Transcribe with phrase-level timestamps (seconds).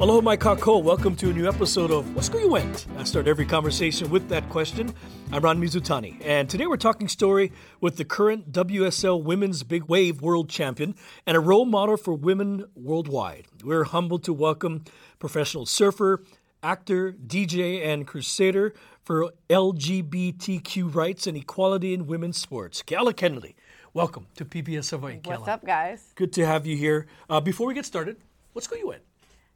[0.00, 0.80] Aloha, mai kakou.
[0.80, 2.86] Welcome to a new episode of What's You Went.
[2.96, 4.94] I start every conversation with that question.
[5.32, 7.50] I'm Ron Mizutani, and today we're talking story
[7.80, 10.94] with the current WSL Women's Big Wave World Champion
[11.26, 13.46] and a role model for women worldwide.
[13.64, 14.84] We're humbled to welcome
[15.18, 16.22] professional surfer,
[16.62, 23.56] actor, DJ, and crusader for LGBTQ rights and equality in women's sports, Keala Kennedy.
[23.94, 25.18] Welcome to PBS Hawaii.
[25.24, 26.12] What's up, guys?
[26.14, 27.08] Good to have you here.
[27.28, 28.18] Uh, before we get started,
[28.52, 29.07] what's you went?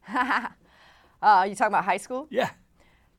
[1.22, 2.26] Uh, you talking about high school?
[2.30, 2.50] Yeah,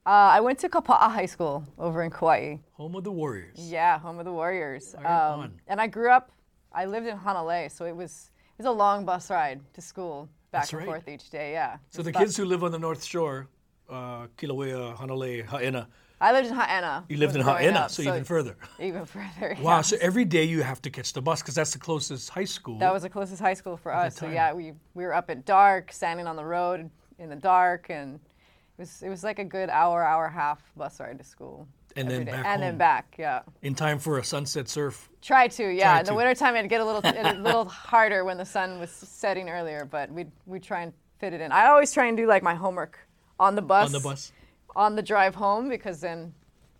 [0.05, 2.57] Uh, I went to Kapa'a High School over in Kauai.
[2.73, 3.57] home of the Warriors.
[3.57, 4.93] Yeah, home of the Warriors.
[4.95, 6.29] Um, and I grew up.
[6.73, 10.27] I lived in Hanalei, so it was it was a long bus ride to school
[10.51, 10.85] back That's and right.
[10.85, 11.53] forth each day.
[11.53, 11.77] Yeah.
[11.89, 13.47] So the about- kids who live on the North Shore,
[13.89, 15.87] uh, Kilauea, Hanalei, Haena,
[16.23, 17.03] I lived in Ha'ena.
[17.09, 18.55] you lived in Haena, up, so, even further.
[18.79, 19.57] Even further.
[19.61, 22.45] Wow, so every day you have to catch the bus because that's the closest high
[22.45, 22.79] school.
[22.79, 24.15] That was the closest high school for us.
[24.15, 27.89] So yeah, we we were up at dark, standing on the road in the dark,
[27.89, 31.17] and it was it was like a good hour, hour and a half bus ride
[31.17, 31.67] to school.
[31.95, 32.31] And then day.
[32.31, 32.61] back And home.
[32.61, 33.41] then back, yeah.
[33.61, 35.09] in time for a sunset surf.
[35.21, 35.83] Try to, yeah.
[35.91, 36.15] Try in the to.
[36.15, 40.09] wintertime, it'd get a little a little harder when the sun was setting earlier, but
[40.09, 41.51] we we try and fit it in.
[41.51, 42.97] I always try and do like my homework
[43.39, 43.87] on the bus.
[43.87, 44.31] On the bus.
[44.75, 46.33] On the drive home because then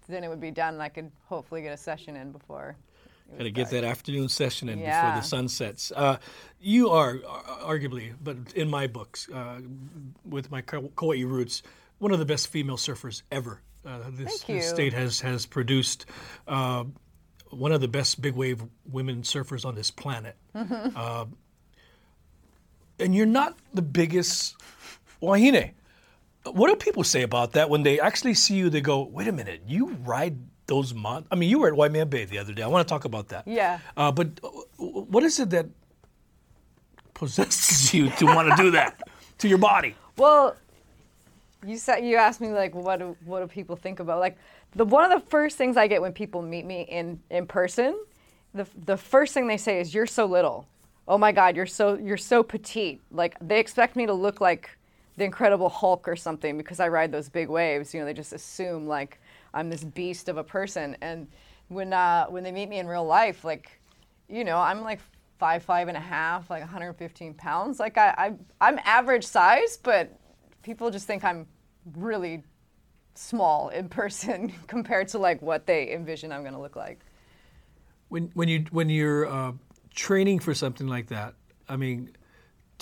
[0.08, 2.76] then it would be done and I could hopefully get a session in before.
[3.38, 5.92] Got to get that afternoon session in before the sun sets.
[5.96, 6.18] Uh,
[6.60, 7.16] you are
[7.64, 9.60] arguably, but in my books, uh,
[10.24, 11.64] with my Ka- Kauai roots,
[11.98, 13.62] one of the best female surfers ever.
[13.86, 16.06] Uh, this, this state has has produced
[16.48, 16.84] uh,
[17.50, 20.36] one of the best big wave women surfers on this planet.
[20.56, 20.96] Mm-hmm.
[20.96, 21.26] Uh,
[23.00, 24.56] and you're not the biggest
[25.22, 25.72] wahine.
[26.46, 28.70] What do people say about that when they actually see you?
[28.70, 30.38] They go, "Wait a minute, you ride
[30.68, 32.64] those mon?" I mean, you were at Waimea Bay the other day.
[32.64, 33.48] I want to talk about that.
[33.48, 33.80] Yeah.
[33.96, 35.68] Uh, but uh, what is it that
[37.14, 39.02] possesses you to want to do that
[39.38, 39.96] to your body?
[40.18, 40.56] Well,
[41.66, 44.38] you said you asked me like what do, what do people think about like
[44.76, 47.98] the one of the first things I get when people meet me in in person,
[48.54, 50.68] the the first thing they say is you're so little.
[51.08, 53.02] Oh my God, you're so you're so petite.
[53.12, 54.78] Like they expect me to look like
[55.18, 57.94] the Incredible Hulk or something because I ride those big waves.
[57.94, 59.20] You know, they just assume like
[59.54, 60.98] I'm this beast of a person.
[61.02, 61.28] And
[61.68, 63.80] when uh, when they meet me in real life, like
[64.28, 65.00] you know, I'm like
[65.38, 67.80] five, five and a half, like 115 pounds.
[67.80, 70.18] Like I, I I'm average size, but
[70.64, 71.46] people just think I'm
[71.96, 72.44] really
[73.16, 77.00] small in person compared to like what they envision I'm gonna look like.
[78.10, 79.52] When when you when you're uh,
[79.94, 81.36] training for something like that,
[81.68, 82.12] I mean,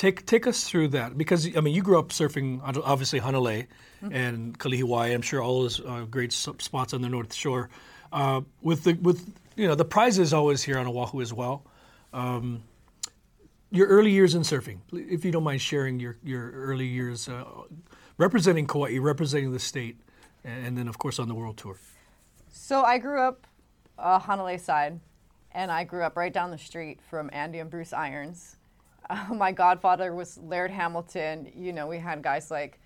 [0.01, 3.67] take take us through that because I mean you grew up surfing obviously Hanalei
[4.01, 5.13] and Kalihiwai.
[5.13, 7.69] I'm sure all those uh, great s- spots on the North Shore.
[8.11, 9.19] Uh, with the with
[9.55, 11.63] you know the prizes always here on Oahu as well.
[12.13, 12.63] Um,
[13.69, 17.45] your early years in surfing, if you don't mind sharing your your early years uh,
[18.17, 19.97] representing Kauai, representing the state,
[20.43, 21.77] and then of course on the world tour.
[22.49, 23.45] So I grew up
[23.99, 24.99] uh, Hanalei side,
[25.51, 28.57] and I grew up right down the street from Andy and Bruce Irons.
[29.11, 31.51] Uh, my godfather was Laird Hamilton.
[31.55, 32.79] You know, we had guys like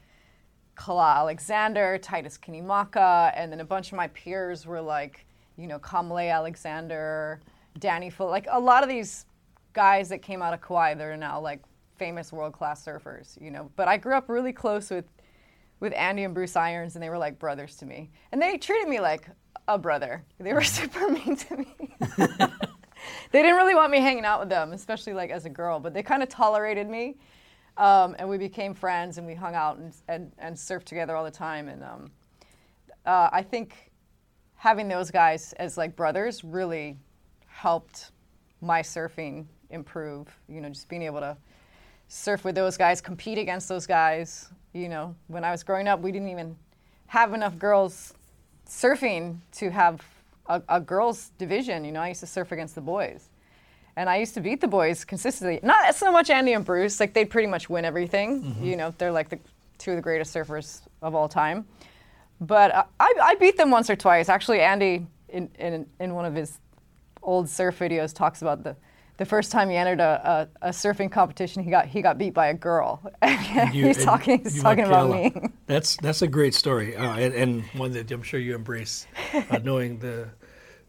[0.75, 5.25] Kala Alexander, Titus Kinimaka, and then a bunch of my peers were like,
[5.57, 7.39] you know, Kamalei Alexander,
[7.79, 9.25] Danny Fuller, like a lot of these
[9.73, 11.61] guys that came out of Kauai they're now like
[11.97, 13.69] famous world class surfers, you know.
[13.75, 15.05] But I grew up really close with
[15.79, 18.09] with Andy and Bruce Irons, and they were like brothers to me.
[18.31, 19.27] And they treated me like
[19.67, 20.25] a brother.
[20.39, 21.95] They were super mean to me.
[23.31, 25.93] they didn't really want me hanging out with them, especially like as a girl, but
[25.93, 27.15] they kind of tolerated me.
[27.77, 31.25] Um, and we became friends, and we hung out and, and, and surfed together all
[31.25, 31.67] the time.
[31.67, 32.11] And um,
[33.05, 33.91] uh, I think
[34.55, 36.97] having those guys as like brothers really
[37.47, 38.11] helped
[38.61, 40.27] my surfing improve.
[40.47, 41.35] You know, just being able to
[42.07, 44.49] surf with those guys, compete against those guys.
[44.73, 46.55] You know, when I was growing up, we didn't even
[47.07, 48.13] have enough girls
[48.67, 50.01] surfing to have
[50.47, 51.85] a, a girls division.
[51.85, 53.29] You know, I used to surf against the boys.
[53.97, 55.59] And I used to beat the boys consistently.
[55.63, 58.43] Not so much Andy and Bruce, like they'd pretty much win everything.
[58.61, 59.39] You know, they're like the
[59.77, 61.65] two of the greatest surfers of all time.
[62.41, 64.27] But uh, I, I beat them once or twice.
[64.27, 66.59] Actually, Andy, in, in, in one of his
[67.23, 68.75] old surf videos, talks about the,
[69.17, 72.33] the first time he entered a, a, a surfing competition, he got he got beat
[72.33, 73.01] by a girl.
[73.73, 75.35] You- he's talking he's talking about Keala.
[75.43, 75.49] me.
[75.67, 79.59] That's that's a great story, uh, and, and one that I'm sure you embrace, uh,
[79.63, 80.27] knowing the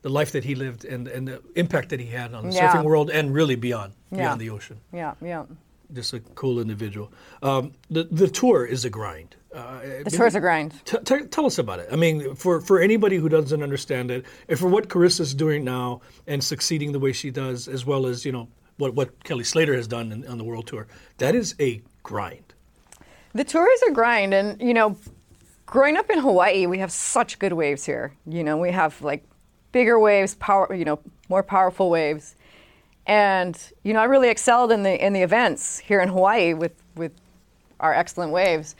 [0.03, 2.73] the life that he lived and and the impact that he had on the Yeah.
[2.73, 4.19] surfing world and really beyond Yeah.
[4.19, 4.81] beyond the ocean.
[4.93, 5.45] Yeah, yeah.
[5.93, 7.13] Just a cool individual.
[7.43, 9.36] Um, the the tour is a grind.
[9.57, 10.75] Uh, The tour's a grind.
[10.85, 11.89] T- t- tell us about it.
[11.91, 16.03] I mean, for, for anybody who doesn't understand it, and for what Carissa's doing now
[16.27, 19.75] and succeeding the way she does, as well as you know what what Kelly Slater
[19.75, 20.87] has done in, on the world tour,
[21.19, 22.53] that is a grind.
[23.33, 24.97] The tour is a grind, and you know,
[25.65, 28.13] growing up in Hawaii, we have such good waves here.
[28.27, 29.25] You know, we have like
[29.73, 30.99] bigger waves, power, you know,
[31.31, 32.35] more powerful waves,
[33.07, 36.73] and you know, I really excelled in the in the events here in Hawaii with
[36.95, 37.13] with
[37.81, 38.77] our excellent waves.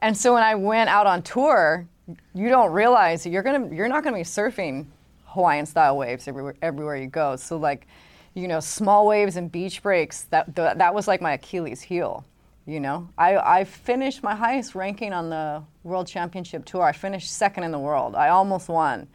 [0.00, 1.86] And so when I went out on tour,
[2.34, 4.86] you don't realize that you're gonna you're not gonna be surfing
[5.26, 7.36] Hawaiian style waves everywhere everywhere you go.
[7.36, 7.86] So like,
[8.34, 10.22] you know, small waves and beach breaks.
[10.24, 12.24] That that that was like my Achilles heel.
[12.66, 16.82] You know, I, I finished my highest ranking on the World Championship Tour.
[16.82, 18.14] I finished second in the world.
[18.14, 19.08] I almost won,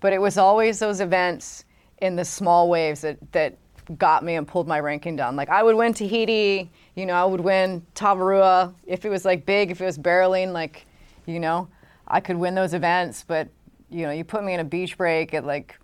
[0.00, 1.64] but it was always those events
[1.98, 3.56] in the small waves that that
[3.96, 5.36] got me and pulled my ranking down.
[5.36, 9.46] Like I would win Tahiti, you know, I would win Tavarua if it was like
[9.46, 10.86] big, if it was barreling, like,
[11.26, 11.68] you know,
[12.08, 13.24] I could win those events.
[13.26, 13.48] But
[13.90, 15.78] you know, you put me in a beach break at like,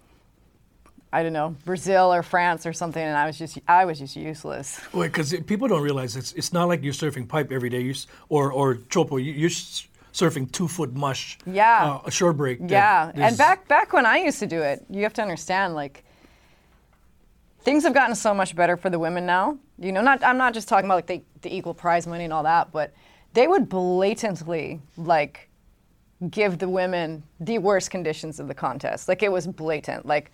[1.12, 4.17] I don't know, Brazil or France or something, and I was just, I was just
[4.17, 4.81] useless.
[4.94, 7.81] Wait, because people don't realize it's it's not like you're surfing pipe every day.
[7.81, 7.94] You
[8.31, 9.23] or or chopo.
[9.23, 9.50] You, you're
[10.15, 11.38] surfing two foot mush.
[11.44, 12.00] Yeah.
[12.00, 12.58] Uh, a shore break.
[12.67, 16.05] Yeah, and back back when I used to do it, you have to understand like
[17.61, 19.58] things have gotten so much better for the women now.
[19.82, 22.32] You know, not I'm not just talking about like the, the equal prize money and
[22.32, 22.93] all that, but
[23.32, 25.49] they would blatantly like
[26.31, 29.08] give the women the worst conditions of the contest.
[29.08, 30.06] Like it was blatant.
[30.06, 30.31] Like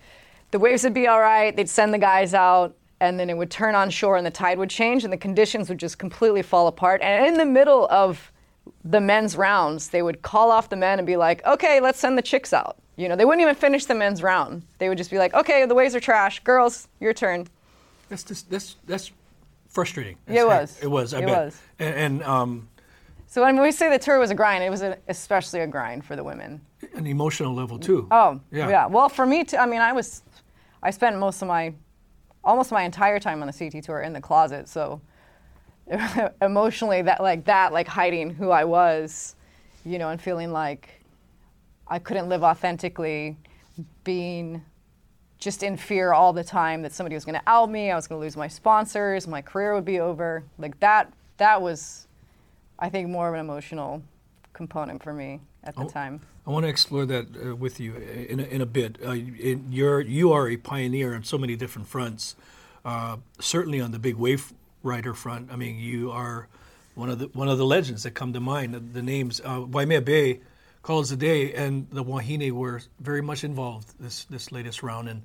[0.51, 3.49] the waves would be all right, they'd send the guys out, and then it would
[3.49, 6.67] turn on shore and the tide would change and the conditions would just completely fall
[6.67, 7.01] apart.
[7.01, 8.31] And in the middle of
[8.83, 12.17] the men's rounds, they would call off the men and be like, okay, let's send
[12.17, 12.77] the chicks out.
[12.97, 14.63] You know, they wouldn't even finish the men's round.
[14.77, 16.41] They would just be like, okay, the waves are trash.
[16.41, 17.47] Girls, your turn.
[18.09, 19.11] That's just, that's that's
[19.69, 20.17] frustrating.
[20.27, 20.77] It was.
[20.81, 21.13] It was.
[21.13, 21.45] I It bet.
[21.45, 21.61] was.
[21.79, 22.67] And, and um,
[23.27, 26.03] So when we say the tour was a grind, it was a, especially a grind
[26.05, 26.61] for the women.
[26.95, 28.07] an emotional level too.
[28.11, 28.69] Oh, Yeah.
[28.69, 28.85] yeah.
[28.87, 30.23] Well, for me, too, I mean, I was,
[30.83, 31.73] I spent most of my,
[32.43, 34.67] almost my entire time on the CT tour in the closet.
[34.67, 35.01] So
[36.41, 39.35] emotionally, that like that, like hiding who I was,
[39.85, 40.89] you know, and feeling like
[41.87, 43.37] I couldn't live authentically,
[44.03, 44.63] being
[45.39, 48.07] just in fear all the time that somebody was going to out me, I was
[48.07, 50.43] going to lose my sponsors, my career would be over.
[50.57, 52.07] Like that, that was,
[52.77, 54.01] I think, more of an emotional
[54.53, 55.87] component for me at the Oh.
[55.89, 56.21] time.
[56.47, 58.97] I want to explore that uh, with you in a, in a bit.
[59.05, 62.35] Uh, in, you're you are a pioneer on so many different fronts.
[62.83, 64.51] Uh, certainly on the big wave
[64.81, 65.51] rider front.
[65.51, 66.47] I mean, you are
[66.95, 68.73] one of the one of the legends that come to mind.
[68.73, 70.39] The, the names uh, Waimea Bay,
[70.81, 75.21] Calls the Day, and the Wahine were very much involved this this latest round, and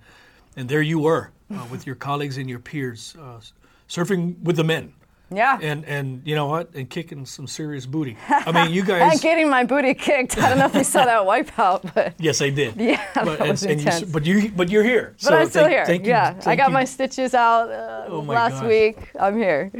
[0.56, 3.40] and there you were uh, with your colleagues and your peers uh,
[3.88, 4.92] surfing with the men.
[5.32, 5.58] Yeah.
[5.62, 6.74] And and you know what?
[6.74, 8.16] And kicking some serious booty.
[8.28, 9.12] I mean, you guys.
[9.12, 10.36] and getting my booty kicked.
[10.38, 12.76] I don't know if you saw that wipeout, but Yes, I did.
[12.76, 14.12] Yeah, but, that was and you, intense.
[14.12, 15.14] but you, but you're here.
[15.24, 15.86] but I'm still here.
[15.86, 16.10] Thank you.
[16.10, 16.74] yeah, I got you.
[16.74, 18.96] my stitches out uh, Oh last week.
[19.18, 19.70] I'm here.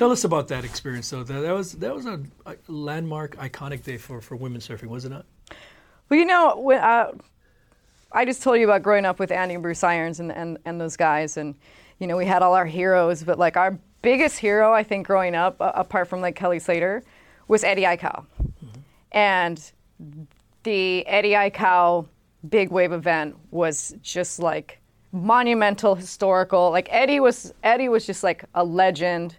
[0.00, 1.22] Tell us about that experience, though.
[1.22, 5.04] That, that was that was a, a landmark, iconic day for, for women surfing, was
[5.04, 5.26] it not?
[6.08, 7.12] Well, you know, when, uh,
[8.10, 10.80] I just told you about growing up with Andy and Bruce Irons and, and, and
[10.80, 11.54] those guys, and
[11.98, 15.34] you know, we had all our heroes, but like our biggest hero, I think, growing
[15.34, 17.02] up, uh, apart from like Kelly Slater,
[17.48, 18.24] was Eddie Aikau.
[19.12, 19.70] And
[20.62, 22.06] the Eddie Aikau
[22.48, 24.80] big wave event was just like
[25.12, 26.70] monumental, historical.
[26.70, 29.36] Like Eddie was Eddie was just like a legend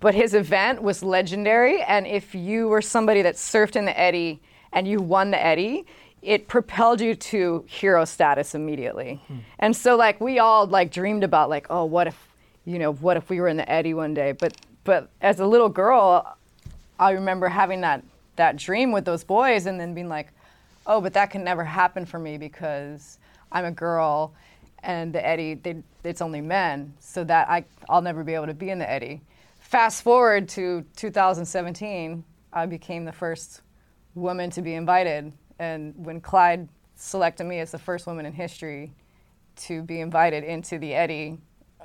[0.00, 1.82] but his event was legendary.
[1.82, 4.40] And if you were somebody that surfed in the Eddie
[4.72, 5.86] and you won the Eddie,
[6.22, 9.20] it propelled you to hero status immediately.
[9.28, 9.38] Hmm.
[9.58, 12.28] And so like we all like dreamed about like, oh, what if,
[12.64, 14.32] you know, what if we were in the Eddie one day?
[14.32, 16.36] But but as a little girl,
[16.98, 18.02] I remember having that
[18.36, 20.28] that dream with those boys and then being like,
[20.86, 23.18] oh, but that can never happen for me because
[23.52, 24.34] I'm a girl
[24.84, 28.54] and the Eddie, they, it's only men, so that I, I'll never be able to
[28.54, 29.22] be in the Eddie.
[29.74, 33.62] Fast forward to 2017, I became the first
[34.14, 35.32] woman to be invited.
[35.58, 38.92] And when Clyde selected me as the first woman in history
[39.56, 41.38] to be invited into the Eddie,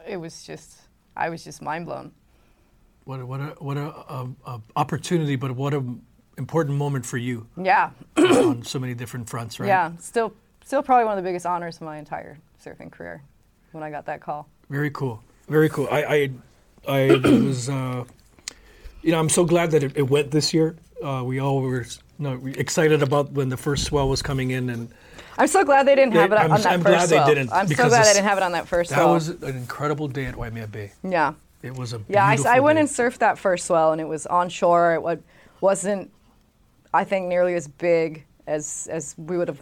[0.07, 0.81] it was just,
[1.17, 2.11] I was just mind blown.
[3.05, 5.99] What a, what a, what a, a, a opportunity, but what an
[6.37, 7.89] important moment for you Yeah.
[8.17, 9.65] on so many different fronts, right?
[9.65, 10.31] Yeah, still,
[10.63, 13.23] still probably one of the biggest honors of my entire surfing career
[13.71, 14.47] when I got that call.
[14.69, 15.23] Very cool.
[15.47, 15.87] Very cool.
[15.89, 16.29] I I,
[16.87, 18.03] I was uh,
[19.01, 20.75] you know I'm so glad that it, it went this year.
[21.03, 21.87] Uh, we all were you
[22.19, 24.89] know, excited about when the first swell was coming in, and
[25.37, 27.51] I'm so glad they didn't have it I'm- on that I'm first glad they didn't,
[27.53, 29.13] I'm so glad this- didn't have it on that first that swell.
[29.13, 30.91] was an incredible day at Waimea Bay.
[31.03, 31.33] yeah.
[31.61, 32.81] It was a Yeah, I, I went day.
[32.81, 34.93] and surfed that first swell, and it was onshore.
[34.95, 35.21] It
[35.59, 36.09] wasn't,
[36.93, 39.61] I think, nearly as big as as we would have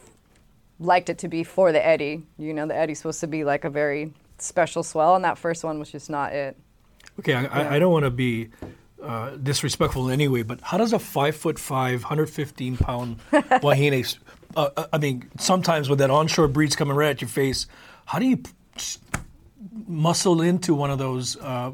[0.80, 2.22] liked it to be for the eddy.
[2.38, 5.64] You know, the eddy's supposed to be like a very special swell, and that first
[5.64, 6.56] one was just not it.
[7.20, 8.50] Okay, I, I, I don't want to be
[9.02, 14.18] uh, disrespectful in any way, but how does a five foot five, 115 pound wahine,
[14.56, 17.68] uh, uh, I mean, sometimes with that onshore breeze coming right at your face,
[18.06, 18.42] how do you
[19.88, 21.72] muscle into one of those, uh,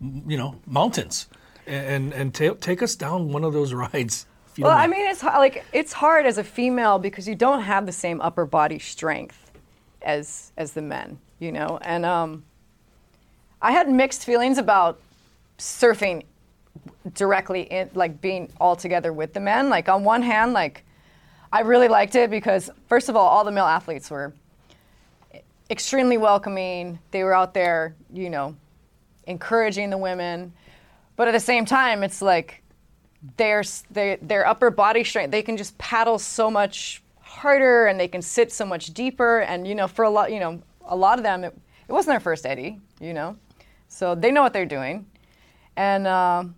[0.00, 1.28] you know, mountains
[1.66, 4.26] and and ta- take us down one of those rides?
[4.58, 7.92] Well, I mean, it's like it's hard as a female because you don't have the
[7.92, 9.50] same upper body strength
[10.02, 11.78] as as the men, you know.
[11.82, 12.44] And um,
[13.62, 15.00] I had mixed feelings about
[15.56, 16.24] surfing
[17.14, 19.68] directly in, like being all together with the men.
[19.68, 20.84] Like on one hand, like
[21.52, 24.32] I really liked it because first of all, all the male athletes were
[25.70, 26.98] extremely welcoming.
[27.12, 28.56] They were out there, you know,
[29.28, 30.52] encouraging the women.
[31.14, 32.62] But at the same time, it's like
[33.36, 35.30] their s- their upper body strength.
[35.30, 39.40] They can just paddle so much harder, and they can sit so much deeper.
[39.40, 42.14] And you know, for a lot, you know, a lot of them, it, it wasn't
[42.14, 43.36] their first eddy, you know,
[43.92, 45.06] so they know what they're doing.
[45.76, 46.54] And um,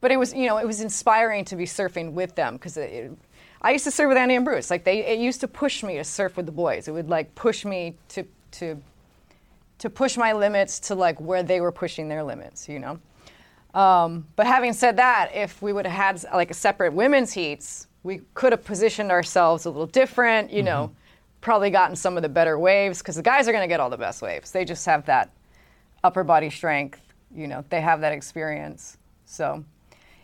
[0.00, 3.70] but it was you know it was inspiring to be surfing with them because I
[3.70, 4.68] used to surf with Andy and Bruce.
[4.68, 6.88] Like they, it used to push me to surf with the boys.
[6.88, 8.80] It would like push me to to
[9.78, 12.68] to push my limits to like where they were pushing their limits.
[12.68, 12.98] You know.
[13.80, 17.86] Um, but having said that, if we would have had like a separate women's heats,
[18.02, 20.50] we could have positioned ourselves a little different.
[20.50, 20.90] You know,
[21.40, 23.90] probably gotten some of the better waves because the guys are going to get all
[23.90, 24.50] the best waves.
[24.50, 25.30] They just have that
[26.06, 27.00] upper body strength.
[27.34, 28.96] You know, they have that experience.
[29.26, 29.64] So,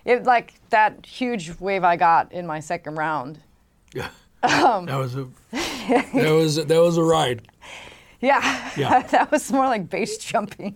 [0.05, 3.39] it like that huge wave I got in my second round.
[3.93, 4.09] Yeah.
[4.45, 7.47] Um, that was a that was that was a ride.
[8.21, 9.03] Yeah, Yeah.
[9.11, 10.75] that was more like base jumping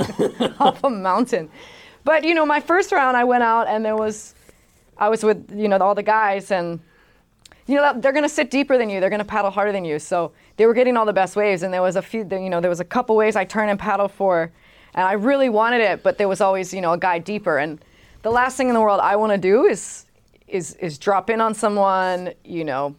[0.60, 1.50] off a mountain.
[2.04, 4.36] But you know, my first round, I went out and there was,
[4.96, 6.80] I was with you know all the guys and.
[7.68, 9.00] You know they're going to sit deeper than you.
[9.00, 9.98] They're going to paddle harder than you.
[9.98, 12.24] So they were getting all the best waves, and there was a few.
[12.30, 14.52] You know, there was a couple waves I turned and paddled for,
[14.96, 17.58] and I really wanted it, but there was always you know a guy deeper.
[17.58, 17.84] And
[18.22, 20.06] the last thing in the world I want to do is
[20.48, 22.32] is is drop in on someone.
[22.44, 22.96] You know,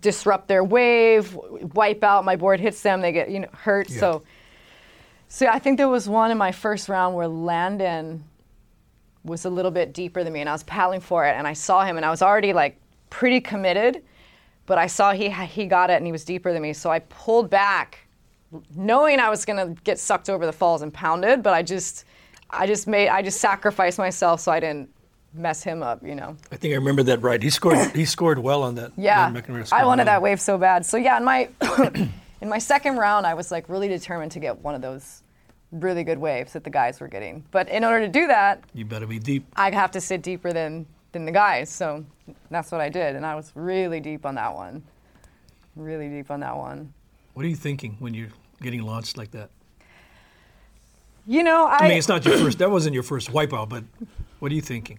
[0.00, 1.34] disrupt their wave,
[1.74, 2.24] wipe out.
[2.24, 3.90] My board hits them, they get you know hurt.
[3.90, 4.00] Yeah.
[4.00, 4.22] So,
[5.28, 8.24] so I think there was one in my first round where Landon
[9.24, 11.52] was a little bit deeper than me, and I was paddling for it, and I
[11.52, 12.78] saw him, and I was already like
[13.10, 14.02] pretty committed,
[14.66, 17.00] but I saw he he got it, and he was deeper than me, so I
[17.00, 18.06] pulled back,
[18.74, 22.04] knowing I was gonna get sucked over the falls and pounded, but I just.
[22.50, 24.88] I just made I just sacrificed myself so I didn't
[25.34, 26.36] mess him up, you know.
[26.50, 27.42] I think I remember that right.
[27.42, 28.92] He scored he scored well on that.
[28.96, 29.30] Yeah,
[29.70, 30.86] I wanted that wave so bad.
[30.86, 31.48] So yeah, in my
[32.40, 35.22] in my second round, I was like really determined to get one of those
[35.72, 37.44] really good waves that the guys were getting.
[37.50, 39.44] But in order to do that, You better be deep.
[39.56, 41.68] I'd have to sit deeper than than the guys.
[41.68, 42.04] So
[42.50, 44.82] that's what I did, and I was really deep on that one.
[45.76, 46.92] Really deep on that one.
[47.38, 49.50] What are you thinking when you're getting launched like that?
[51.24, 52.58] You know, I, I mean, it's not your first.
[52.58, 53.84] That wasn't your first wipeout, but
[54.40, 54.98] what are you thinking?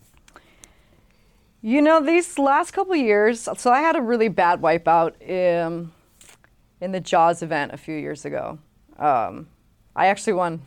[1.61, 5.91] You know, these last couple years, so I had a really bad wipeout in,
[6.79, 8.57] in the Jaws event a few years ago.
[8.97, 9.49] Um,
[9.93, 10.61] I actually won.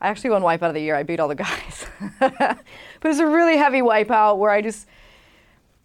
[0.00, 0.96] I actually won wipeout of the year.
[0.96, 1.84] I beat all the guys,
[2.18, 2.56] but
[3.02, 4.88] it was a really heavy wipeout where I just.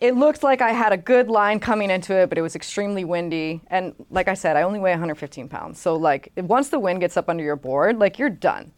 [0.02, 3.04] It looked like I had a good line coming into it, but it was extremely
[3.04, 3.62] windy.
[3.68, 5.80] And like I said, I only weigh 115 pounds.
[5.80, 8.72] So like, once the wind gets up under your board, like you're done.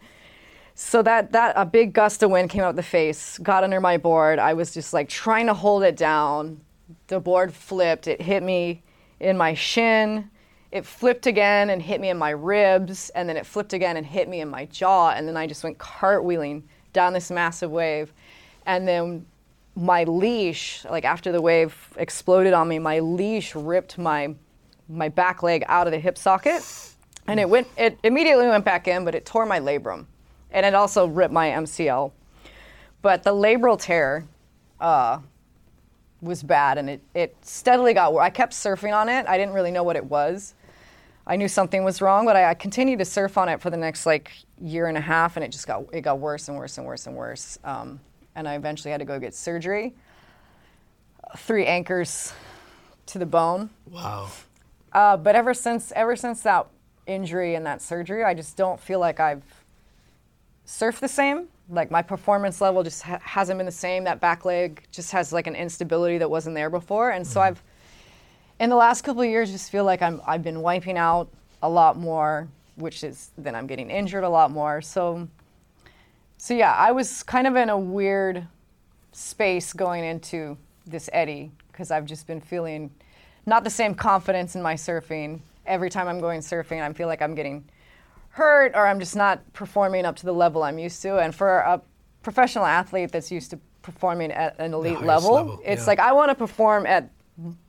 [0.73, 3.97] So that that a big gust of wind came out the face, got under my
[3.97, 4.39] board.
[4.39, 6.61] I was just like trying to hold it down.
[7.07, 8.07] The board flipped.
[8.07, 8.81] It hit me
[9.19, 10.29] in my shin.
[10.71, 14.05] It flipped again and hit me in my ribs, and then it flipped again and
[14.05, 16.63] hit me in my jaw, and then I just went cartwheeling
[16.93, 18.13] down this massive wave.
[18.65, 19.25] And then
[19.75, 24.35] my leash, like after the wave exploded on me, my leash ripped my
[24.89, 26.63] my back leg out of the hip socket,
[27.27, 27.67] and it went.
[27.77, 30.05] It immediately went back in, but it tore my labrum,
[30.51, 32.11] and it also ripped my MCL.
[33.01, 34.25] But the labral tear
[34.79, 35.19] uh,
[36.21, 38.23] was bad, and it it steadily got worse.
[38.23, 39.25] I kept surfing on it.
[39.27, 40.53] I didn't really know what it was.
[41.25, 43.77] I knew something was wrong, but I, I continued to surf on it for the
[43.77, 46.77] next like year and a half, and it just got it got worse and worse
[46.77, 47.57] and worse and worse.
[47.63, 48.01] Um,
[48.35, 49.93] and I eventually had to go get surgery.
[51.37, 52.33] Three anchors
[53.07, 53.69] to the bone.
[53.89, 54.29] Wow.
[54.91, 56.67] Uh, but ever since ever since that
[57.07, 59.43] injury and that surgery, I just don't feel like I've
[60.65, 61.47] surfed the same.
[61.69, 64.03] Like my performance level just ha- hasn't been the same.
[64.03, 67.61] That back leg just has like an instability that wasn't there before, and so I've
[68.59, 71.29] in the last couple of years just feel like I'm I've been wiping out
[71.63, 74.81] a lot more, which is then I'm getting injured a lot more.
[74.81, 75.27] So
[76.41, 78.47] so yeah, I was kind of in a weird
[79.11, 80.57] space going into
[80.87, 82.89] this eddy because I've just been feeling
[83.45, 85.41] not the same confidence in my surfing.
[85.67, 87.69] Every time I'm going surfing, I feel like I'm getting
[88.29, 91.19] hurt or I'm just not performing up to the level I'm used to.
[91.19, 91.79] And for a
[92.23, 95.87] professional athlete that's used to performing at an elite level, level, it's yeah.
[95.89, 97.11] like I want to perform at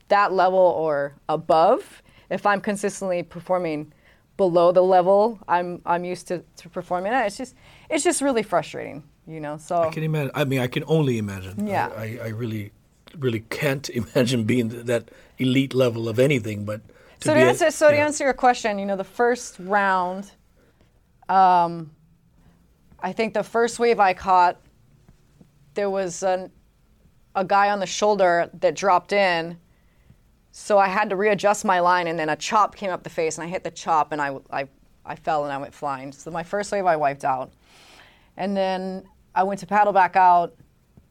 [0.09, 2.03] that level or above.
[2.31, 3.93] If I'm consistently performing
[4.39, 7.55] below the level I'm I'm used to, to performing at, it's just
[7.93, 9.59] it's just really frustrating, you know.
[9.59, 10.31] So I can imagine.
[10.35, 11.67] I mean, I can only imagine.
[11.67, 11.89] Yeah.
[11.97, 12.73] I, I, really,
[13.19, 16.65] really can't imagine being that elite level of anything.
[16.65, 16.81] But
[17.21, 19.57] to So to be a- answer, so to answer your question, you know, the first
[19.59, 20.31] round,
[21.29, 21.91] um,
[23.01, 24.61] I think the first wave I caught,
[25.75, 26.51] there was an,
[27.35, 29.59] a guy on the shoulder that dropped in,
[30.51, 33.39] so I had to readjust my line, and then a chop came up the face,
[33.39, 34.69] and I hit the chop, and I, I,
[35.05, 36.13] I fell and I went flying.
[36.13, 37.53] So my first wave I wiped out,
[38.37, 40.55] and then I went to paddle back out,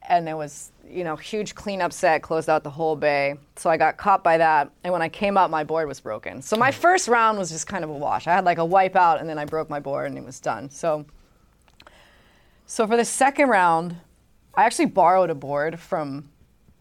[0.08, 3.36] and there was you know huge cleanup set closed out the whole bay.
[3.56, 6.42] So i got caught by that and when i came up my board was broken.
[6.42, 6.80] So my hmm.
[6.80, 8.28] first round was just kind of a wash.
[8.28, 10.70] I had like a wipeout and then i broke my board and it was done.
[10.70, 11.06] So
[12.66, 13.96] so for the second round
[14.56, 16.30] i actually borrowed a board from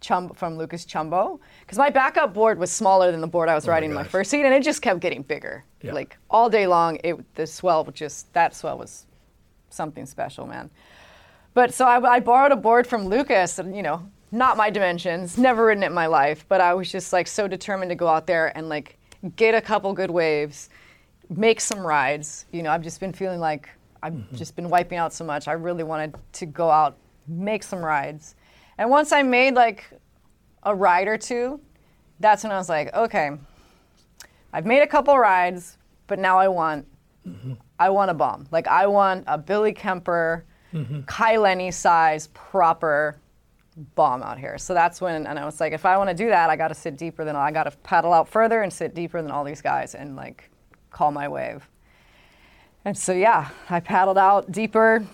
[0.00, 3.68] Chum, from lucas chumbo because my backup board was smaller than the board i was
[3.68, 5.62] oh riding in my first seat and it just kept getting bigger.
[5.82, 5.92] Yeah.
[5.92, 9.04] like all day long it the swell just that swell was
[9.70, 10.70] something special man
[11.54, 15.36] but so I, I borrowed a board from Lucas, and you know, not my dimensions,
[15.36, 18.06] never ridden it in my life, but I was just like so determined to go
[18.06, 18.98] out there and like
[19.36, 20.70] get a couple good waves,
[21.28, 22.46] make some rides.
[22.52, 23.68] You know, I've just been feeling like
[24.02, 24.36] I've mm-hmm.
[24.36, 25.48] just been wiping out so much.
[25.48, 26.96] I really wanted to go out,
[27.26, 28.36] make some rides.
[28.78, 29.84] And once I made like
[30.62, 31.60] a ride or two,
[32.20, 33.30] that's when I was like, okay,
[34.52, 36.86] I've made a couple rides, but now I want
[37.78, 38.47] I want a bomb.
[38.50, 40.45] Like I want a Billy Kemper,
[41.06, 43.18] Kai Lenny size proper
[43.95, 44.58] bomb out here.
[44.58, 46.68] So that's when, and I was like, if I want to do that, I got
[46.68, 49.45] to sit deeper than I got to paddle out further and sit deeper than all
[49.45, 50.50] these guys and like
[50.90, 51.68] call my wave.
[52.84, 55.06] And so yeah, I paddled out deeper,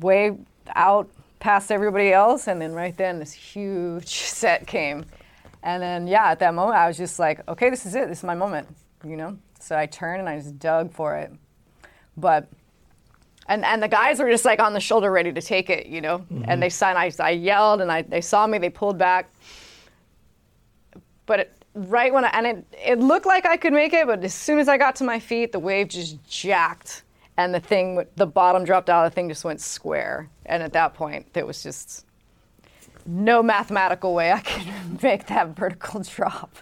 [0.00, 0.36] way
[0.74, 5.04] out past everybody else, and then right then this huge set came.
[5.62, 8.08] And then yeah, at that moment I was just like, okay, this is it.
[8.08, 8.68] This is my moment,
[9.04, 9.38] you know.
[9.66, 11.32] So I turned and I just dug for it.
[12.16, 12.48] But
[13.48, 16.00] and and the guys were just like on the shoulder ready to take it, you
[16.00, 16.18] know.
[16.18, 16.44] Mm-hmm.
[16.46, 19.34] And they saw, I, I yelled, and I they saw me, they pulled back.
[21.26, 24.22] But it, right when I, and it it looked like I could make it, but
[24.22, 27.02] as soon as I got to my feet, the wave just jacked,
[27.36, 30.30] and the thing, the bottom dropped out, the thing just went square.
[30.46, 32.06] And at that point, there was just
[33.04, 36.56] no mathematical way I could make that vertical drop.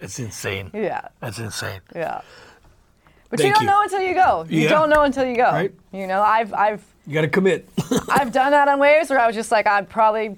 [0.00, 0.70] It's insane.
[0.74, 1.08] Yeah.
[1.20, 1.80] That's insane.
[1.94, 2.20] Yeah.
[3.30, 3.66] But you don't you.
[3.66, 4.46] know until you go.
[4.48, 4.68] You Yeah.
[4.70, 5.50] don't know until you go.
[5.50, 5.74] Right.
[5.92, 7.68] You know, I've I've You got to commit.
[8.08, 10.36] I've done that on waves where I was just like, I'm probably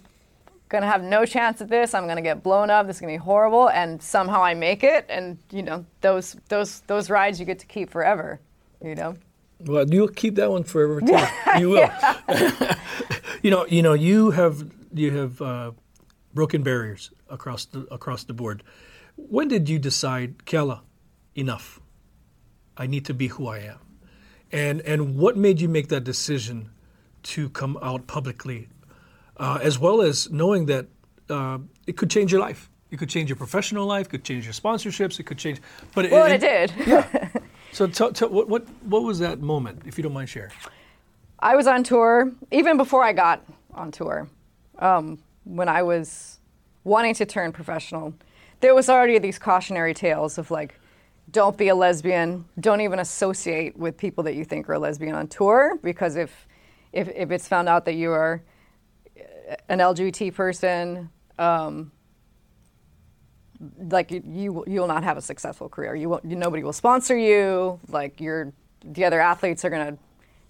[0.69, 1.95] gonna have no chance at this.
[1.95, 2.87] I'm gonna get blown up.
[2.87, 5.07] This is gonna be horrible, and somehow I make it.
[5.09, 8.41] And you know, those those those rides you get to keep forever.
[8.83, 9.17] You know.
[9.61, 11.19] Well, you'll keep that one forever too.
[11.59, 11.91] You will.
[13.43, 15.73] you know, you know, you have you have uh,
[16.33, 18.63] broken barriers across the across the board.
[19.19, 20.81] When did you decide, Keala,
[21.35, 21.81] enough?
[22.77, 23.79] I need to be who I am,
[24.53, 26.71] and and what made you make that decision
[27.25, 28.69] to come out publicly,
[29.37, 30.87] uh, as well as knowing that
[31.29, 32.71] uh, it could change your life.
[32.91, 34.07] It could change your professional life.
[34.07, 35.19] It Could change your sponsorships.
[35.21, 35.61] It could change.
[35.95, 36.73] But Well, it did.
[36.87, 37.29] yeah.
[37.73, 40.53] So tell, tell, what what what was that moment, if you don't mind sharing?
[41.41, 44.27] I was on tour even before I got on tour.
[44.79, 46.39] Um, when I was
[46.85, 48.15] wanting to turn professional,
[48.61, 50.79] there was already these cautionary tales of like,
[51.31, 52.45] don't be a lesbian.
[52.59, 56.47] Don't even associate with people that you think are a lesbian on tour because if
[56.91, 58.43] if, if it's found out that you are
[59.69, 61.93] an LGBT person, um,
[63.91, 65.95] like you, you you will not have a successful career.
[65.95, 67.79] You will you, nobody will sponsor you.
[67.89, 68.53] Like you're
[68.85, 69.99] the other athletes are gonna,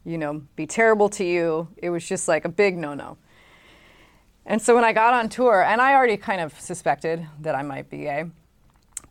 [0.04, 1.68] you know, be terrible to you.
[1.78, 3.16] It was just like a big no no.
[4.48, 7.62] And so when I got on tour, and I already kind of suspected that I
[7.62, 8.24] might be gay.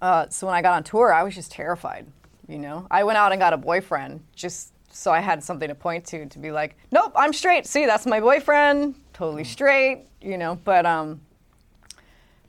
[0.02, 2.08] Uh, so when I got on tour, I was just terrified.
[2.48, 5.76] You know, I went out and got a boyfriend just so I had something to
[5.76, 7.68] point to to be like, nope, I'm straight.
[7.68, 10.06] See, that's my boyfriend, totally straight.
[10.22, 11.22] You know, but um,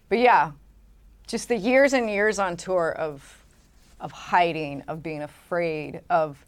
[0.09, 0.53] but yeah,
[1.27, 3.45] just the years and years on tour of
[4.01, 6.43] of hiding, of being afraid, of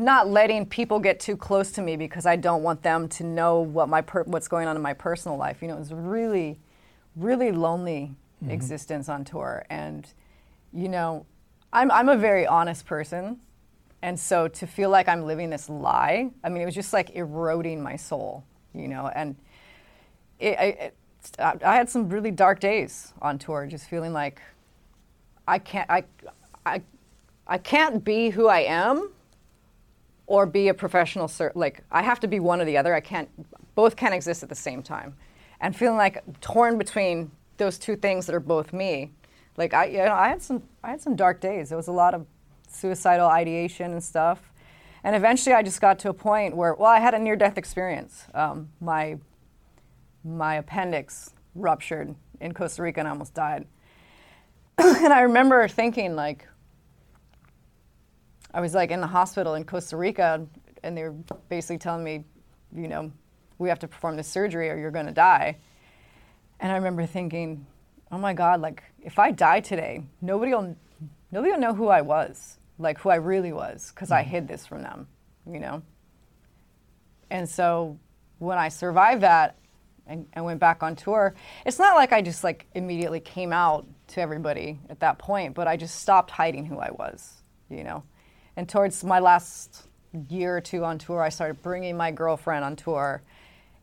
[0.00, 3.60] not letting people get too close to me because I don't want them to know
[3.60, 5.62] what my per- what's going on in my personal life.
[5.62, 6.58] You know, it's a really,
[7.16, 8.50] really lonely mm-hmm.
[8.50, 10.12] existence on tour, and
[10.72, 11.26] you know,
[11.72, 13.38] I'm I'm a very honest person,
[14.02, 17.14] and so to feel like I'm living this lie, I mean, it was just like
[17.14, 19.36] eroding my soul, you know, and
[20.38, 20.96] it, I, it,
[21.38, 24.40] I had some really dark days on tour, just feeling like
[25.46, 26.04] I can't I
[26.64, 26.80] I
[27.46, 29.10] I can't be who I am
[30.30, 32.94] or be a professional sur- like I have to be one or the other.
[32.94, 33.28] I can't
[33.74, 35.16] both can't exist at the same time.
[35.60, 39.10] And feeling like torn between those two things that are both me.
[39.56, 41.70] Like I you know, I had some I had some dark days.
[41.70, 42.26] There was a lot of
[42.68, 44.52] suicidal ideation and stuff.
[45.02, 47.58] And eventually I just got to a point where well, I had a near death
[47.58, 48.26] experience.
[48.32, 49.18] Um, my
[50.24, 53.66] my appendix ruptured in Costa Rica and I almost died.
[54.78, 56.46] and I remember thinking like
[58.52, 60.46] I was like in the hospital in Costa Rica,
[60.82, 61.14] and they were
[61.48, 62.24] basically telling me,
[62.74, 63.12] you know,
[63.58, 65.58] we have to perform this surgery or you're going to die.
[66.58, 67.66] And I remember thinking,
[68.10, 70.76] oh my God, like if I die today, nobody will,
[71.30, 74.30] nobody will know who I was, like who I really was, because I hmm.
[74.30, 75.06] hid this from them,
[75.50, 75.82] you know.
[77.30, 77.98] And so
[78.38, 79.56] when I survived that
[80.06, 81.34] and, and went back on tour,
[81.64, 85.68] it's not like I just like immediately came out to everybody at that point, but
[85.68, 88.02] I just stopped hiding who I was, you know.
[88.60, 89.84] And towards my last
[90.28, 93.22] year or two on tour, I started bringing my girlfriend on tour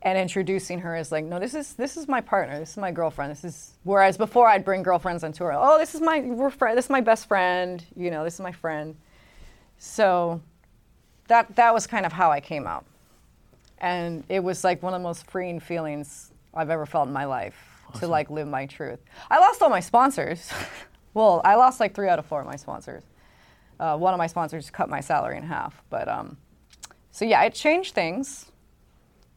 [0.03, 2.91] and introducing her as like, no, this is this is my partner, this is my
[2.91, 3.71] girlfriend, this is.
[3.85, 5.51] Whereas before, I'd bring girlfriends on tour.
[5.51, 8.39] Oh, this is my we're friend, this is my best friend, you know, this is
[8.39, 8.95] my friend.
[9.79, 10.43] So
[11.27, 12.85] that that was kind of how I came out,
[13.79, 17.25] and it was like one of the most freeing feelings I've ever felt in my
[17.25, 17.55] life
[17.97, 18.99] to like live my truth.
[19.31, 20.51] I lost all my sponsors.
[21.15, 23.01] well, I lost like three out of four of my sponsors.
[23.79, 26.37] Uh, one of my sponsors cut my salary in half, but um,
[27.11, 28.51] so yeah, it changed things.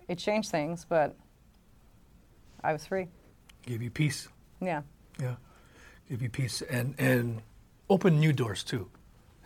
[0.09, 1.15] It changed things, but
[2.65, 3.09] I was free.
[3.67, 4.29] Gave you peace.
[4.61, 4.83] Yeah.
[5.21, 5.37] Yeah,
[6.09, 7.43] Gave you peace and and
[7.89, 8.89] opened new doors too.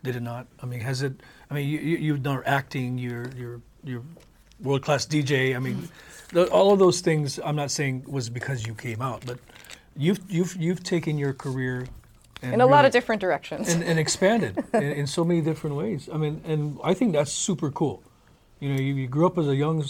[0.02, 0.46] Did it not?
[0.62, 1.14] I mean, has it?
[1.50, 2.98] I mean, you, you you've done acting.
[2.98, 4.02] You're you're you're
[4.60, 5.56] world class DJ.
[5.56, 5.88] I mean,
[6.52, 7.40] all of those things.
[7.44, 9.38] I'm not saying was because you came out, but
[9.96, 11.86] you've you've you've taken your career
[12.52, 13.72] In a lot of different directions.
[13.72, 16.08] and, and expanded in, in so many different ways.
[16.12, 18.02] I mean, and I think that's super cool.
[18.60, 19.84] You know, you, you grew up as a young,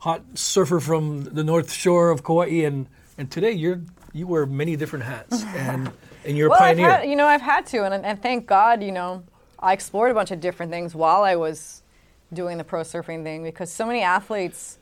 [0.00, 2.86] hot surfer from the North Shore of Kauai, and
[3.18, 3.80] and today you're
[4.12, 5.90] you wear many different hats, and
[6.24, 6.90] and you're a well, I've pioneer.
[6.90, 9.24] had, you know, I've had to, and, and thank God, you know,
[9.58, 11.82] I explored a bunch of different things while I was
[12.32, 14.78] doing the pro surfing thing because so many athletes,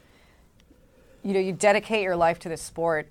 [1.22, 3.08] you know, you dedicate your life to this sport.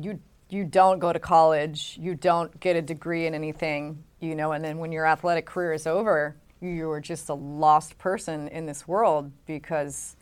[0.00, 4.52] You you don't go to college, you don't get a degree in anything, you know,
[4.52, 8.66] and then when your athletic career is over, you are just a lost person in
[8.66, 10.16] this world because,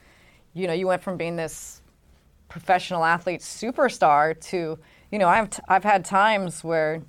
[0.52, 1.80] you know, you went from being this
[2.48, 4.78] professional athlete superstar to,
[5.10, 7.02] you know, I've, t- I've had times where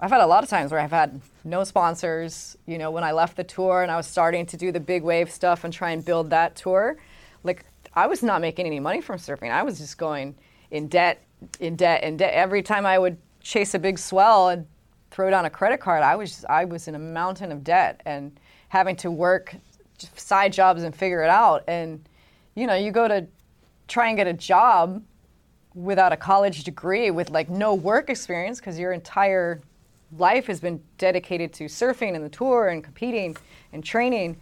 [0.00, 2.56] I've had a lot of times where I've had no sponsors.
[2.66, 5.02] You know, when I left the tour and I was starting to do the big
[5.02, 6.96] wave stuff and try and build that tour,
[7.42, 9.50] like I was not making any money from surfing.
[9.50, 10.36] I was just going
[10.70, 11.24] in debt,
[11.60, 12.34] in debt, in debt.
[12.34, 14.66] Every time I would chase a big swell and
[15.10, 18.38] throw down a credit card, I was I was in a mountain of debt and
[18.68, 19.54] having to work
[20.16, 21.64] side jobs and figure it out.
[21.68, 22.04] And
[22.54, 23.26] you know, you go to
[23.86, 25.02] try and get a job
[25.74, 29.60] without a college degree with like no work experience because your entire
[30.16, 33.36] life has been dedicated to surfing and the tour and competing
[33.72, 34.36] and training.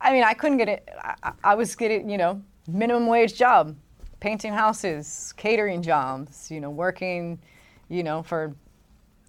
[0.00, 0.88] I mean, I couldn't get it.
[1.22, 3.76] I, I was getting, you know, minimum wage job,
[4.24, 7.38] painting houses, catering jobs, you know, working,
[7.90, 8.54] you know, for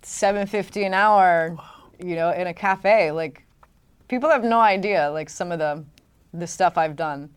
[0.03, 1.57] seven fifty an hour,
[1.99, 3.11] you know, in a cafe.
[3.11, 3.43] Like,
[4.07, 5.83] people have no idea, like some of the
[6.33, 7.29] the stuff I've done.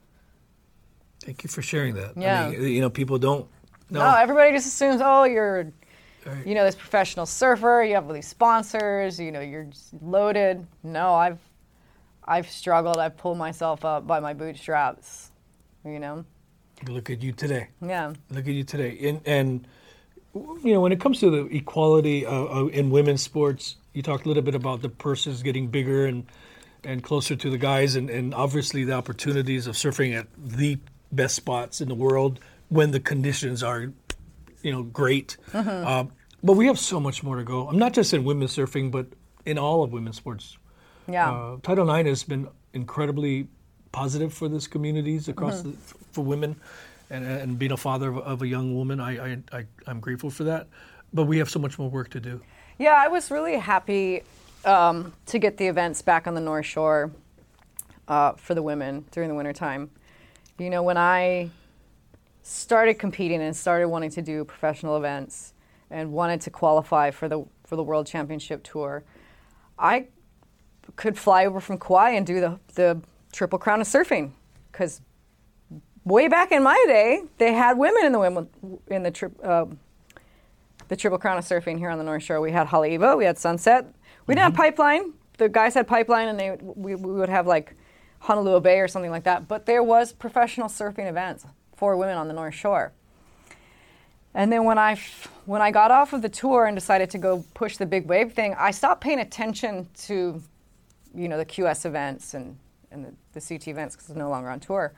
[1.24, 2.12] Thank you for sharing that.
[2.16, 2.46] Yeah.
[2.46, 3.48] I mean, you know, people don't
[3.90, 4.00] know.
[4.00, 5.72] No, everybody just assumes, oh, you're,
[6.26, 6.46] Right.
[6.46, 7.82] you know, this professional surfer.
[7.82, 9.18] You have all these sponsors.
[9.18, 9.68] You know, you're
[10.00, 10.64] loaded.
[10.84, 11.40] No, I've,
[12.24, 12.98] I've struggled.
[12.98, 15.30] I've pulled myself up by my bootstraps.
[15.84, 16.24] You know,
[16.86, 17.68] Look at you today.
[17.80, 18.12] yeah.
[18.30, 18.98] Look at you today.
[19.02, 19.66] And, and
[20.34, 24.24] you know, when it comes to the equality uh, uh, in women's sports, you talked
[24.24, 26.26] a little bit about the purses getting bigger and
[26.84, 30.78] and closer to the guys, and, and obviously the opportunities of surfing at the
[31.10, 32.38] best spots in the world
[32.68, 33.92] when the conditions are,
[34.62, 35.36] you know, great.
[35.52, 36.04] Uh,
[36.42, 37.68] but we have so much more to go.
[37.68, 39.06] I'm not just in women's surfing, but
[39.44, 40.56] in all of women's sports.
[41.08, 41.32] Yeah.
[41.32, 43.48] Uh, Title IX has been incredibly
[43.92, 45.72] positive for this communities across the,
[46.12, 46.56] for women,
[47.10, 50.30] and, and being a father of, of a young woman, I, I, I I'm grateful
[50.30, 50.66] for that.
[51.12, 52.40] But we have so much more work to do.
[52.78, 54.22] Yeah, I was really happy
[54.64, 57.10] um, to get the events back on the North Shore
[58.06, 59.90] uh, for the women during the wintertime.
[60.58, 61.50] You know, when I
[62.42, 65.54] started competing and started wanting to do professional events
[65.90, 69.04] and wanted to qualify for the for the World Championship Tour,
[69.78, 70.06] I
[70.96, 73.00] could fly over from Kauai and do the the
[73.38, 74.32] Triple Crown of surfing
[74.72, 75.00] because
[76.04, 78.48] way back in my day they had women in the women
[78.88, 79.32] in the trip.
[79.40, 79.66] Uh,
[80.88, 82.40] the Triple Crown of surfing here on the North Shore.
[82.40, 83.86] We had Haleiwa, we had Sunset.
[84.26, 85.12] We didn't have Pipeline.
[85.36, 87.76] The guys had Pipeline, and they we, we would have like
[88.18, 89.46] Honolulu Bay or something like that.
[89.46, 91.46] But there was professional surfing events
[91.76, 92.92] for women on the North Shore.
[94.34, 97.18] And then when I f- when I got off of the tour and decided to
[97.18, 100.42] go push the big wave thing, I stopped paying attention to,
[101.14, 102.58] you know, the QS events and
[102.90, 104.92] and the, the CT events because it's no longer on tour.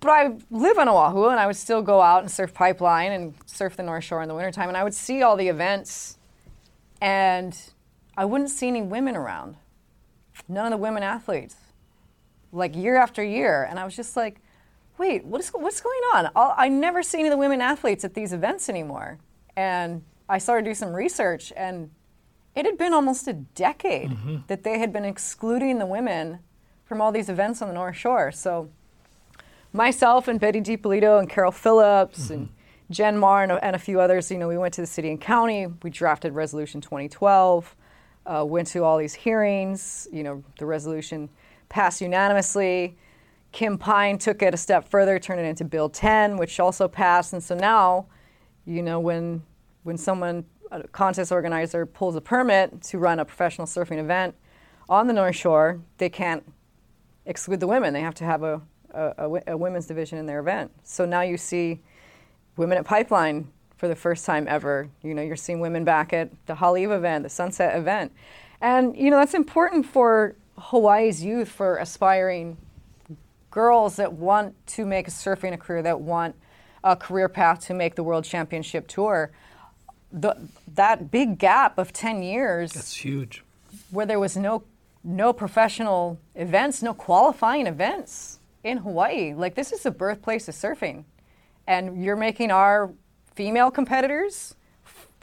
[0.00, 3.34] But I live on Oahu, and I would still go out and surf Pipeline and
[3.46, 6.18] surf the North Shore in the wintertime, and I would see all the events,
[7.00, 7.58] and
[8.16, 9.56] I wouldn't see any women around.
[10.48, 11.56] None of the women athletes,
[12.52, 14.40] like year after year, and I was just like,
[14.98, 16.30] wait, what is what's going on?
[16.36, 19.18] I'll, I never see any of the women athletes at these events anymore,
[19.56, 21.90] and I started to do some research, and
[22.54, 24.36] it had been almost a decade mm-hmm.
[24.46, 26.40] that they had been excluding the women
[26.86, 28.32] from all these events on the North Shore.
[28.32, 28.70] So
[29.72, 32.48] myself and Betty Depolito and Carol Phillips and
[32.90, 35.10] Jen Marr and a, and a few others, you know, we went to the city
[35.10, 35.66] and county.
[35.82, 37.76] We drafted Resolution 2012,
[38.26, 40.06] uh, went to all these hearings.
[40.12, 41.28] You know, the resolution
[41.68, 42.96] passed unanimously.
[43.50, 47.32] Kim Pine took it a step further, turned it into Bill 10, which also passed.
[47.32, 48.06] And so now,
[48.64, 49.42] you know, when
[49.82, 54.34] when someone, a contest organizer, pulls a permit to run a professional surfing event
[54.88, 56.44] on the North Shore, they can't
[57.26, 57.92] exclude the women.
[57.92, 58.62] They have to have a,
[58.92, 60.70] a, a women's division in their event.
[60.84, 61.80] So now you see
[62.56, 64.88] women at Pipeline for the first time ever.
[65.02, 68.12] You know, you're seeing women back at the Haleiwa event, the Sunset event.
[68.60, 72.56] And, you know, that's important for Hawaii's youth, for aspiring
[73.50, 76.34] girls that want to make a surfing a career, that want
[76.82, 79.30] a career path to make the World Championship Tour.
[80.12, 80.36] The,
[80.74, 83.42] that big gap of 10 years That's huge.
[83.90, 84.62] where there was no
[85.06, 89.32] no professional events, no qualifying events in Hawaii.
[89.32, 91.04] Like this is the birthplace of surfing,
[91.66, 92.92] and you're making our
[93.34, 94.56] female competitors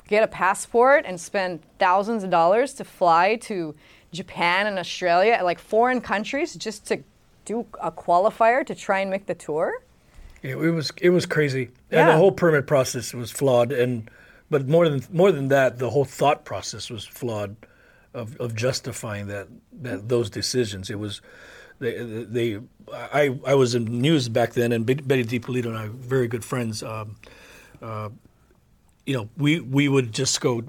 [0.07, 3.75] get a passport and spend thousands of dollars to fly to
[4.13, 7.03] Japan and Australia, like foreign countries, just to
[7.45, 9.83] do a qualifier to try and make the tour.
[10.41, 13.73] It, it was it was crazy, and the whole permit process was flawed.
[13.73, 14.09] And
[14.49, 17.57] but more than more than that, the whole thought process was flawed,
[18.13, 19.47] of, of justifying that
[19.81, 20.89] that those decisions.
[20.89, 21.21] It was
[21.79, 22.59] they they
[22.91, 26.45] I I was in news back then, and Betty Depolito and I were very good
[26.45, 26.83] friends.
[26.83, 27.15] Um,
[27.81, 28.09] uh,
[29.05, 30.63] you know, we we would just go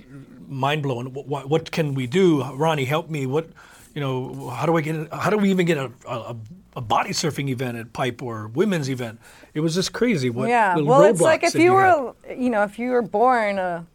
[0.48, 1.12] mind blowing.
[1.12, 2.84] What, what can we do, Ronnie?
[2.84, 3.26] Help me.
[3.26, 3.48] What
[3.94, 4.48] you know?
[4.48, 5.12] How do I get?
[5.12, 6.36] How do we even get a, a,
[6.76, 9.20] a body surfing event at Pipe or women's event?
[9.52, 10.30] It was just crazy.
[10.30, 10.76] What yeah.
[10.76, 11.94] Well, it's like if you had.
[11.96, 13.86] were, you know, if you were born a,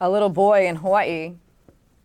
[0.00, 1.34] a little boy in Hawaii,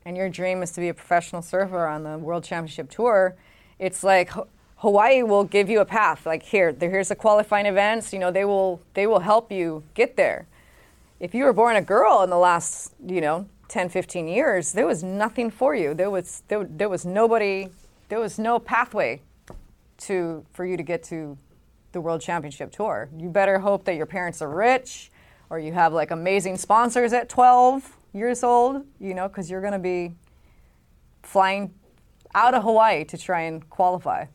[0.06, 3.36] and your dream is to be a professional surfer on the World Championship Tour,
[3.80, 4.32] it's like
[4.78, 6.28] Hawaii will give you a path.
[6.28, 8.14] Like here, here's the qualifying events.
[8.14, 10.46] You know, they will they will help you get there.
[11.20, 14.86] If you were born a girl in the last, you know, 10, 15 years, there
[14.86, 15.96] was nothing for you.
[15.96, 17.70] There was there, there was nobody.
[18.08, 19.22] There was no pathway
[19.98, 21.36] to for you to get to
[21.94, 23.10] the World Championship Tour.
[23.18, 25.10] You better hope that your parents are rich
[25.50, 29.74] or you have like amazing sponsors at 12 years old, you know, because you're going
[29.74, 30.14] to be
[31.22, 31.74] flying
[32.34, 34.26] out of Hawaii to try and qualify.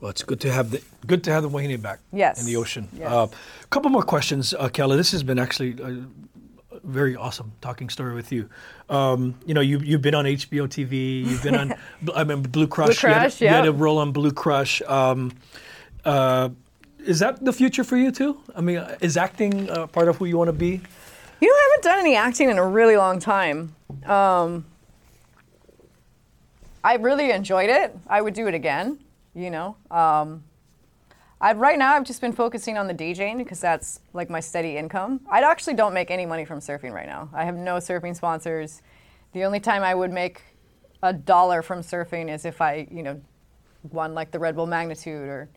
[0.00, 2.40] Well, it's good to have the good to have the wahine back Yes.
[2.40, 2.88] in the ocean.
[2.92, 3.12] Yes.
[3.12, 4.96] A couple more questions, uh, Kelly.
[4.96, 6.04] This has been actually a
[6.82, 8.48] very awesome talking story with you.
[8.88, 11.24] Um, you know, you you've been on HBO TV.
[11.24, 11.72] You've been on.
[12.16, 13.00] I remember Blue Crush.
[13.00, 14.82] Blue you, had, Crush, you had a role on Blue Crush.
[14.82, 15.32] Um,
[16.04, 16.48] uh,
[17.06, 18.40] is that the future for you too?
[18.56, 20.80] I mean, is acting uh, part of who you want to be?
[21.42, 23.74] You know, I haven't done any acting in a really long time.
[24.06, 24.64] Um,
[26.84, 27.98] I really enjoyed it.
[28.06, 29.00] I would do it again,
[29.34, 29.74] you know.
[29.90, 30.44] Um,
[31.40, 34.76] I, right now, I've just been focusing on the DJing because that's like my steady
[34.76, 35.18] income.
[35.28, 37.28] I actually don't make any money from surfing right now.
[37.34, 38.80] I have no surfing sponsors.
[39.32, 40.42] The only time I would make
[41.02, 43.20] a dollar from surfing is if I, you know,
[43.90, 45.48] won like the Red Bull Magnitude or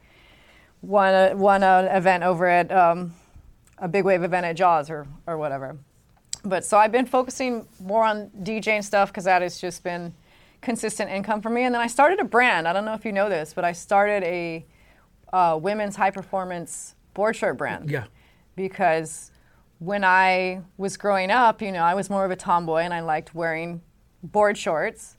[0.82, 3.14] won a, won an event over at um,
[3.78, 5.78] a big wave event at Jaws or, or whatever.
[6.44, 10.14] But so I've been focusing more on DJing stuff because that has just been
[10.62, 11.64] consistent income for me.
[11.64, 12.68] And then I started a brand.
[12.68, 14.66] I don't know if you know this, but I started a
[15.34, 17.90] uh, women's high performance board short brand.
[17.90, 18.06] Yeah.
[18.56, 19.32] Because
[19.80, 23.02] when I was growing up, you know, I was more of a tomboy and I
[23.02, 23.82] liked wearing
[24.24, 25.18] board shorts.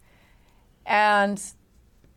[0.85, 1.42] and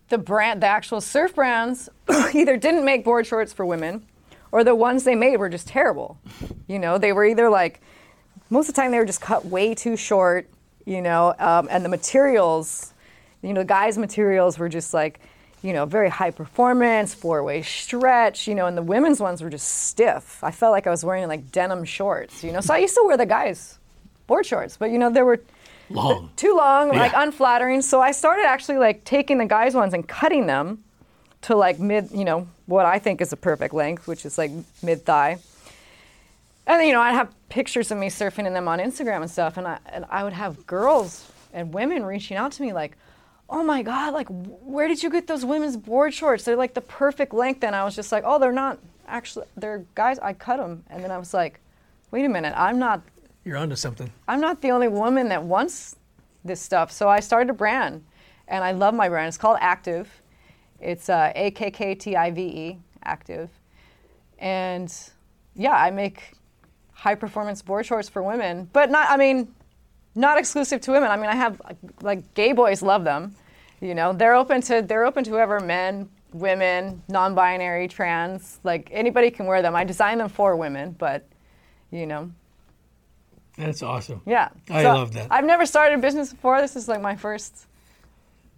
[0.10, 1.88] the brand, the actual surf brands,
[2.34, 4.06] either didn't make board shorts for women,
[4.52, 6.18] or the ones they made were just terrible.
[6.68, 7.82] You know, they were either like
[8.50, 10.50] most of the time they were just cut way too short.
[10.86, 12.94] You know, um, and the materials,
[13.44, 15.20] you know, the guys' materials were just like,
[15.62, 18.48] you know, very high performance, four way stretch.
[18.48, 20.44] You know, and the women's ones were just stiff.
[20.44, 22.44] I felt like I was wearing like denim shorts.
[22.44, 23.78] You know, so I used to wear the guys'
[24.26, 25.42] board shorts, but you know, they were
[25.92, 26.30] Long.
[26.36, 27.82] too long, like unflattering.
[27.82, 30.84] So I started actually like taking the guys' ones and cutting them
[31.44, 34.52] to like mid, you know, what I think is a perfect length, which is like
[34.84, 35.40] mid thigh.
[36.68, 39.32] And then, you know, I'd have pictures of me surfing in them on Instagram and
[39.32, 42.96] stuff, and I and I would have girls and women reaching out to me like,
[43.50, 46.44] "Oh my God, like where did you get those women's board shorts?
[46.44, 49.48] They're like the perfect length." And I was just like, "Oh, they're not actually.
[49.58, 50.20] They're guys.
[50.20, 51.60] I cut them." And then I was like,
[52.12, 53.02] "Wait a minute, I'm not
[53.44, 54.12] You're onto something.
[54.28, 55.96] I'm not the only woman that wants
[56.46, 56.92] this stuff.
[56.92, 58.04] So I started a brand,
[58.48, 59.30] and I love my brand.
[59.30, 60.06] It's called Akktive.
[60.82, 63.50] It's uh, A K K T I V E, Akktive.
[64.40, 64.94] And
[65.56, 66.34] yeah, I make
[66.94, 69.54] high performance board shorts for women, but not, I mean,
[70.16, 71.12] not exclusive to women.
[71.12, 71.62] I mean, I have
[72.02, 73.36] like gay boys love them.
[73.82, 79.32] You know, they're open to they're open to whoever men, women, non-binary, trans, like anybody
[79.32, 79.76] can wear them.
[79.76, 81.26] I design them for women, but
[81.92, 82.32] you know,
[83.58, 84.22] That's awesome.
[84.26, 84.50] yeah.
[84.70, 85.28] I So love that.
[85.32, 86.60] I've never started a business before.
[86.62, 87.68] This is like my first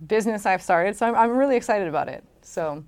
[0.06, 0.96] business I've started.
[0.96, 2.24] So I'm, I'm really excited about it.
[2.42, 2.84] So,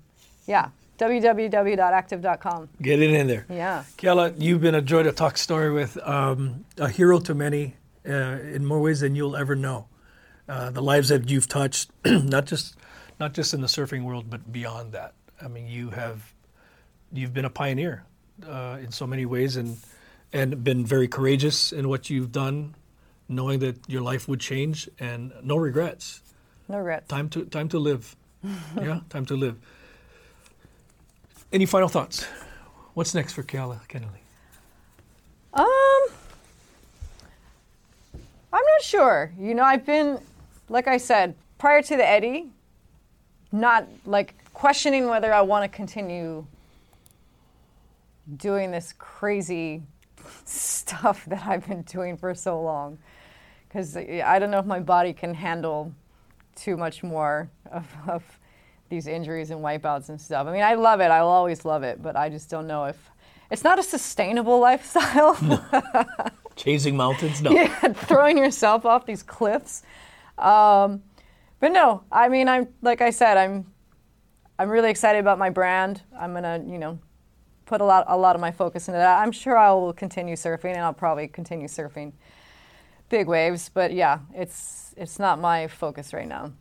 [0.46, 0.68] yeah.
[0.98, 2.68] www.akktive.com.
[2.82, 3.46] Get it in there.
[3.48, 3.84] Yeah.
[3.98, 7.76] Keala, you've been a joy to talk story with, um, a hero to many
[8.08, 9.86] uh, in more ways than you'll ever know.
[10.48, 12.76] Uh, the lives that you've touched, not just
[13.20, 15.14] not just in the surfing world, but beyond that.
[15.40, 16.34] I mean, you have
[17.12, 18.04] you've been a pioneer
[18.46, 19.78] uh, in so many ways, and
[20.32, 22.74] and been very courageous in what you've done,
[23.26, 26.20] knowing that your life would change, and no regrets.
[26.68, 27.08] No regrets.
[27.08, 28.16] Time to time to live.
[28.76, 29.56] yeah, time to live.
[31.52, 32.26] Any final thoughts?
[32.94, 34.22] What's next for Keala Kennelly?
[35.52, 36.14] Um,
[38.52, 39.32] I'm not sure.
[39.38, 40.18] You know, I've been,
[40.68, 42.50] like I said, prior to the Eddie,
[43.52, 46.46] not like questioning whether I want to continue
[48.36, 49.82] doing this crazy
[50.44, 52.98] stuff that I've been doing for so long.
[53.68, 55.92] Because I don't know if my body can handle
[56.54, 58.22] too much more of, of
[58.88, 60.46] these injuries and wipeouts and stuff.
[60.46, 61.10] I mean, I love it.
[61.10, 63.10] I will always love it, but I just don't know if
[63.50, 65.36] it's not a sustainable lifestyle.
[66.56, 67.42] Chasing mountains?
[67.42, 67.50] No.
[67.52, 69.82] yeah, throwing yourself off these cliffs.
[70.38, 71.02] Um,
[71.60, 73.66] but no, I mean, I'm like I said, I'm
[74.58, 76.02] I'm really excited about my brand.
[76.16, 76.98] I'm gonna, you know,
[77.66, 79.20] put a lot a lot of my focus into that.
[79.20, 82.12] I'm sure I will continue surfing, and I'll probably continue surfing
[83.08, 83.70] big waves.
[83.72, 86.52] But yeah, it's it's not my focus right now.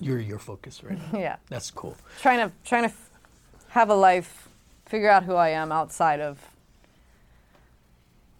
[0.00, 1.18] You're your focus right now.
[1.20, 1.96] Yeah, That's cool.
[2.20, 3.10] trying to trying to f-
[3.68, 4.48] have a life,
[4.86, 6.38] figure out who I am outside of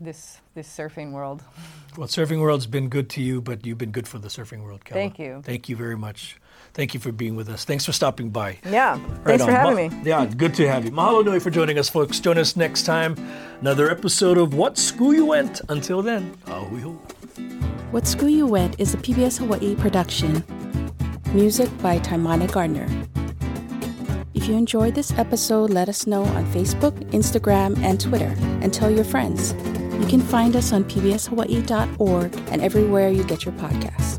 [0.00, 1.42] this this surfing world.
[1.96, 4.84] Well, surfing world's been good to you, but you've been good for the surfing world,
[4.84, 4.92] Keala.
[4.94, 5.42] Thank you.
[5.44, 6.36] Thank you very much.
[6.74, 7.64] Thank you for being with us.
[7.64, 8.58] Thanks for stopping by.
[8.64, 8.92] Yeah,
[9.24, 10.02] Right thanks for having Ma- me.
[10.08, 10.90] Yeah, good to have you.
[10.90, 12.18] Mahalo nui for joining us, folks.
[12.18, 13.14] Join us next time.
[13.60, 15.60] Another episode of What School You Went.
[15.68, 16.92] Until then, a hui hou.
[17.90, 20.42] What School You Went is a PBS Hawaii production.
[21.34, 22.88] Music by Taimane Gardner.
[24.34, 28.90] If you enjoyed this episode, let us know on Facebook, Instagram, and Twitter, and tell
[28.90, 29.52] your friends.
[30.00, 34.18] You can find us on pbshawaii.org and everywhere you get your podcasts.